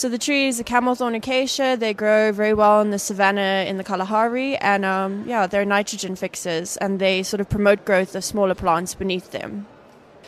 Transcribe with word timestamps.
So 0.00 0.08
the 0.08 0.16
trees, 0.16 0.56
the 0.56 0.64
camel 0.64 0.94
thorn 0.94 1.14
acacia, 1.14 1.76
they 1.78 1.92
grow 1.92 2.32
very 2.32 2.54
well 2.54 2.80
in 2.80 2.88
the 2.88 2.98
savanna 2.98 3.66
in 3.68 3.76
the 3.76 3.84
Kalahari, 3.84 4.56
and 4.56 4.82
um, 4.82 5.28
yeah, 5.28 5.46
they're 5.46 5.66
nitrogen 5.66 6.16
fixers, 6.16 6.78
and 6.78 6.98
they 6.98 7.22
sort 7.22 7.42
of 7.42 7.50
promote 7.50 7.84
growth 7.84 8.14
of 8.14 8.24
smaller 8.24 8.54
plants 8.54 8.94
beneath 8.94 9.30
them. 9.30 9.66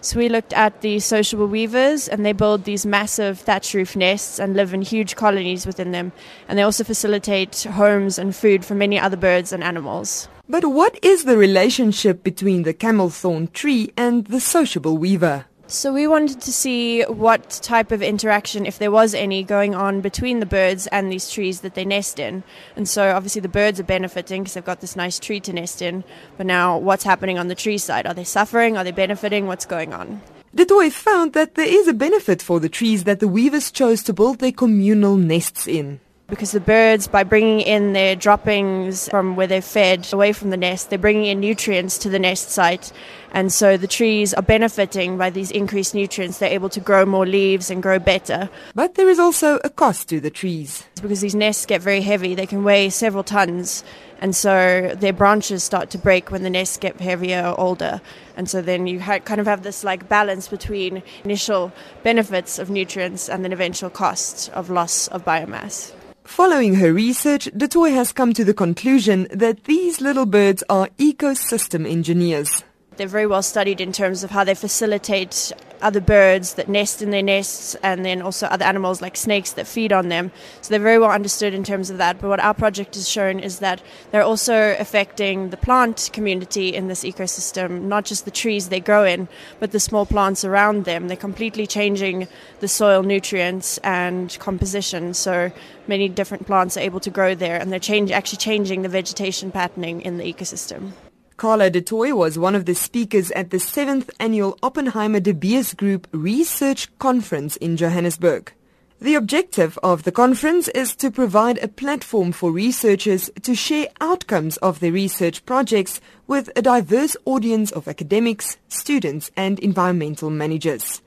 So 0.00 0.20
we 0.20 0.30
looked 0.30 0.54
at 0.54 0.80
the 0.80 1.00
sociable 1.00 1.48
weavers, 1.48 2.08
and 2.08 2.24
they 2.24 2.32
build 2.32 2.64
these 2.64 2.86
massive 2.86 3.40
thatch 3.40 3.74
roof 3.74 3.94
nests 3.94 4.38
and 4.38 4.56
live 4.56 4.72
in 4.72 4.80
huge 4.80 5.16
colonies 5.16 5.66
within 5.66 5.92
them, 5.92 6.12
and 6.48 6.58
they 6.58 6.62
also 6.62 6.82
facilitate 6.82 7.64
homes 7.64 8.18
and 8.18 8.34
food 8.34 8.64
for 8.64 8.74
many 8.74 8.98
other 8.98 9.18
birds 9.18 9.52
and 9.52 9.62
animals. 9.62 10.28
But 10.48 10.64
what 10.64 10.98
is 11.04 11.24
the 11.24 11.36
relationship 11.36 12.24
between 12.24 12.62
the 12.62 12.72
camel 12.72 13.10
thorn 13.10 13.48
tree 13.48 13.92
and 13.98 14.28
the 14.28 14.40
sociable 14.40 14.96
weaver? 14.96 15.44
So 15.70 15.92
we 15.92 16.06
wanted 16.06 16.40
to 16.40 16.52
see 16.52 17.02
what 17.02 17.50
type 17.62 17.92
of 17.92 18.00
interaction, 18.00 18.64
if 18.64 18.78
there 18.78 18.90
was 18.90 19.12
any, 19.12 19.42
going 19.42 19.74
on 19.74 20.00
between 20.00 20.40
the 20.40 20.46
birds 20.46 20.86
and 20.86 21.12
these 21.12 21.30
trees 21.30 21.60
that 21.60 21.74
they 21.74 21.84
nest 21.84 22.18
in. 22.18 22.42
And 22.74 22.88
so 22.88 23.10
obviously 23.10 23.42
the 23.42 23.50
birds 23.50 23.78
are 23.78 23.84
benefiting 23.84 24.42
because 24.42 24.54
they've 24.54 24.64
got 24.64 24.80
this 24.80 24.96
nice 24.96 25.18
tree 25.18 25.40
to 25.40 25.52
nest 25.52 25.82
in. 25.82 26.04
But 26.38 26.46
now 26.46 26.78
what's 26.78 27.04
happening 27.04 27.38
on 27.38 27.48
the 27.48 27.54
tree 27.54 27.76
side? 27.76 28.06
Are 28.06 28.14
they 28.14 28.24
suffering? 28.24 28.78
Are 28.78 28.84
they 28.84 28.92
benefiting? 28.92 29.46
What's 29.46 29.66
going 29.66 29.92
on? 29.92 30.22
Du 30.54 30.64
Toit 30.64 30.90
found 30.90 31.34
that 31.34 31.54
there 31.54 31.68
is 31.68 31.86
a 31.86 31.92
benefit 31.92 32.40
for 32.40 32.60
the 32.60 32.70
trees 32.70 33.04
that 33.04 33.20
the 33.20 33.28
weavers 33.28 33.70
chose 33.70 34.02
to 34.04 34.14
build 34.14 34.38
their 34.38 34.52
communal 34.52 35.18
nests 35.18 35.68
in 35.68 36.00
because 36.28 36.52
the 36.52 36.60
birds, 36.60 37.08
by 37.08 37.24
bringing 37.24 37.60
in 37.60 37.94
their 37.94 38.14
droppings 38.14 39.08
from 39.08 39.34
where 39.34 39.46
they're 39.46 39.62
fed 39.62 40.06
away 40.12 40.32
from 40.32 40.50
the 40.50 40.58
nest, 40.58 40.90
they're 40.90 40.98
bringing 40.98 41.24
in 41.24 41.40
nutrients 41.40 41.96
to 41.96 42.10
the 42.10 42.18
nest 42.18 42.50
site. 42.50 42.92
And 43.32 43.50
so 43.50 43.78
the 43.78 43.86
trees 43.86 44.34
are 44.34 44.42
benefiting 44.42 45.16
by 45.16 45.30
these 45.30 45.50
increased 45.50 45.94
nutrients. 45.94 46.38
They're 46.38 46.50
able 46.50 46.68
to 46.68 46.80
grow 46.80 47.06
more 47.06 47.24
leaves 47.24 47.70
and 47.70 47.82
grow 47.82 47.98
better. 47.98 48.50
But 48.74 48.94
there 48.94 49.08
is 49.08 49.18
also 49.18 49.58
a 49.64 49.70
cost 49.70 50.10
to 50.10 50.20
the 50.20 50.30
trees. 50.30 50.84
Because 51.00 51.22
these 51.22 51.34
nests 51.34 51.64
get 51.64 51.80
very 51.80 52.02
heavy, 52.02 52.34
they 52.34 52.46
can 52.46 52.62
weigh 52.62 52.90
several 52.90 53.24
tons. 53.24 53.82
And 54.20 54.36
so 54.36 54.94
their 54.96 55.14
branches 55.14 55.64
start 55.64 55.88
to 55.90 55.98
break 55.98 56.30
when 56.30 56.42
the 56.42 56.50
nests 56.50 56.76
get 56.76 57.00
heavier 57.00 57.42
or 57.46 57.58
older. 57.58 58.02
And 58.36 58.50
so 58.50 58.60
then 58.60 58.86
you 58.86 59.00
ha- 59.00 59.20
kind 59.20 59.40
of 59.40 59.46
have 59.46 59.62
this 59.62 59.82
like 59.82 60.10
balance 60.10 60.46
between 60.46 61.02
initial 61.24 61.72
benefits 62.02 62.58
of 62.58 62.68
nutrients 62.68 63.30
and 63.30 63.44
then 63.44 63.52
eventual 63.52 63.88
cost 63.88 64.50
of 64.50 64.68
loss 64.68 65.08
of 65.08 65.24
biomass. 65.24 65.94
Following 66.28 66.74
her 66.74 66.92
research, 66.92 67.48
Toit 67.56 67.94
has 67.94 68.12
come 68.12 68.32
to 68.34 68.44
the 68.44 68.54
conclusion 68.54 69.26
that 69.32 69.64
these 69.64 70.00
little 70.00 70.26
birds 70.26 70.62
are 70.68 70.88
ecosystem 70.98 71.90
engineers. 71.90 72.62
They're 72.96 73.08
very 73.08 73.26
well 73.26 73.42
studied 73.42 73.80
in 73.80 73.92
terms 73.92 74.22
of 74.22 74.30
how 74.30 74.44
they 74.44 74.54
facilitate 74.54 75.50
other 75.82 76.00
birds 76.00 76.54
that 76.54 76.68
nest 76.68 77.02
in 77.02 77.10
their 77.10 77.22
nests 77.22 77.74
and 77.82 78.04
then 78.04 78.22
also 78.22 78.46
other 78.46 78.64
animals 78.64 79.00
like 79.00 79.16
snakes 79.16 79.52
that 79.52 79.66
feed 79.66 79.92
on 79.92 80.08
them. 80.08 80.30
So 80.60 80.70
they're 80.70 80.80
very 80.80 80.98
well 80.98 81.10
understood 81.10 81.54
in 81.54 81.64
terms 81.64 81.90
of 81.90 81.98
that. 81.98 82.20
But 82.20 82.28
what 82.28 82.40
our 82.40 82.54
project 82.54 82.94
has 82.94 83.08
shown 83.08 83.40
is 83.40 83.58
that 83.60 83.82
they're 84.10 84.22
also 84.22 84.76
affecting 84.78 85.50
the 85.50 85.56
plant 85.56 86.10
community 86.12 86.74
in 86.74 86.88
this 86.88 87.04
ecosystem, 87.04 87.82
not 87.82 88.04
just 88.04 88.24
the 88.24 88.30
trees 88.30 88.68
they 88.68 88.80
grow 88.80 89.04
in, 89.04 89.28
but 89.60 89.72
the 89.72 89.80
small 89.80 90.06
plants 90.06 90.44
around 90.44 90.84
them. 90.84 91.08
They're 91.08 91.16
completely 91.16 91.66
changing 91.66 92.28
the 92.60 92.68
soil 92.68 93.02
nutrients 93.02 93.78
and 93.78 94.36
composition. 94.40 95.14
So 95.14 95.52
many 95.86 96.08
different 96.08 96.46
plants 96.46 96.76
are 96.76 96.80
able 96.80 97.00
to 97.00 97.10
grow 97.10 97.34
there 97.34 97.60
and 97.60 97.72
they're 97.72 97.78
change, 97.78 98.10
actually 98.10 98.38
changing 98.38 98.82
the 98.82 98.88
vegetation 98.88 99.50
patterning 99.50 100.02
in 100.02 100.18
the 100.18 100.32
ecosystem. 100.32 100.92
Carla 101.38 101.70
du 101.70 101.80
Toit 101.80 102.16
was 102.16 102.36
one 102.36 102.56
of 102.56 102.64
the 102.64 102.74
speakers 102.74 103.30
at 103.30 103.50
the 103.50 103.58
7th 103.58 104.10
annual 104.18 104.58
Oppenheimer 104.60 105.20
de 105.20 105.32
Beers 105.32 105.72
Group 105.72 106.08
Research 106.10 106.88
Conference 106.98 107.56
in 107.58 107.76
Johannesburg. 107.76 108.52
The 109.00 109.14
objective 109.14 109.78
of 109.80 110.02
the 110.02 110.10
conference 110.10 110.66
is 110.66 110.96
to 110.96 111.12
provide 111.12 111.58
a 111.58 111.68
platform 111.68 112.32
for 112.32 112.50
researchers 112.50 113.30
to 113.44 113.54
share 113.54 113.86
outcomes 114.00 114.56
of 114.56 114.80
their 114.80 114.90
research 114.90 115.46
projects 115.46 116.00
with 116.26 116.50
a 116.56 116.62
diverse 116.62 117.16
audience 117.24 117.70
of 117.70 117.86
academics, 117.86 118.56
students 118.66 119.30
and 119.36 119.60
environmental 119.60 120.30
managers. 120.30 121.02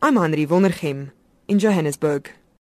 I'm 0.00 0.14
Hanri 0.14 0.46
Wondergem 0.46 1.10
in 1.48 1.58
Johannesburg. 1.58 2.30